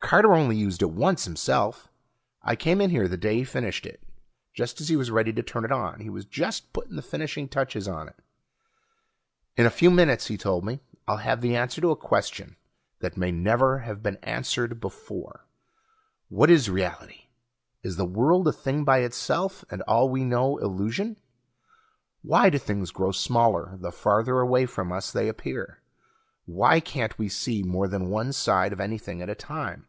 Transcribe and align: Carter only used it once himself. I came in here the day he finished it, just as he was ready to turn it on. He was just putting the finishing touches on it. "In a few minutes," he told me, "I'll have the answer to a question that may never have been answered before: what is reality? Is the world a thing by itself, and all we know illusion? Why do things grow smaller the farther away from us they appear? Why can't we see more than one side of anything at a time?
Carter 0.00 0.32
only 0.32 0.56
used 0.56 0.80
it 0.80 0.90
once 0.90 1.26
himself. 1.26 1.88
I 2.40 2.56
came 2.56 2.80
in 2.80 2.88
here 2.88 3.08
the 3.08 3.18
day 3.18 3.38
he 3.38 3.44
finished 3.44 3.84
it, 3.84 4.00
just 4.54 4.80
as 4.80 4.88
he 4.88 4.96
was 4.96 5.10
ready 5.10 5.34
to 5.34 5.42
turn 5.42 5.66
it 5.66 5.72
on. 5.72 6.00
He 6.00 6.08
was 6.08 6.24
just 6.24 6.72
putting 6.72 6.96
the 6.96 7.02
finishing 7.02 7.46
touches 7.46 7.86
on 7.86 8.08
it. 8.08 8.16
"In 9.54 9.66
a 9.66 9.70
few 9.70 9.90
minutes," 9.90 10.28
he 10.28 10.38
told 10.38 10.64
me, 10.64 10.80
"I'll 11.06 11.18
have 11.18 11.42
the 11.42 11.54
answer 11.56 11.82
to 11.82 11.90
a 11.90 11.96
question 11.96 12.56
that 13.00 13.18
may 13.18 13.30
never 13.30 13.80
have 13.80 14.02
been 14.02 14.16
answered 14.22 14.80
before: 14.80 15.46
what 16.30 16.48
is 16.48 16.70
reality? 16.70 17.24
Is 17.82 17.96
the 17.96 18.06
world 18.06 18.48
a 18.48 18.52
thing 18.52 18.84
by 18.84 19.00
itself, 19.00 19.62
and 19.68 19.82
all 19.82 20.08
we 20.08 20.24
know 20.24 20.56
illusion? 20.56 21.18
Why 22.22 22.48
do 22.48 22.56
things 22.56 22.92
grow 22.92 23.12
smaller 23.12 23.76
the 23.78 23.92
farther 23.92 24.40
away 24.40 24.64
from 24.64 24.90
us 24.90 25.12
they 25.12 25.28
appear? 25.28 25.82
Why 26.46 26.80
can't 26.80 27.18
we 27.18 27.28
see 27.28 27.62
more 27.62 27.88
than 27.88 28.08
one 28.08 28.32
side 28.32 28.72
of 28.72 28.80
anything 28.80 29.20
at 29.20 29.28
a 29.28 29.34
time? 29.34 29.84